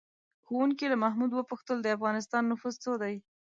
ښوونکي 0.45 0.85
له 0.89 0.97
محمود 1.03 1.31
وپوښتل: 1.33 1.77
د 1.81 1.87
افغانستان 1.97 2.43
نفوس 2.51 2.75
څو 2.83 2.93
دی؟ 3.01 3.15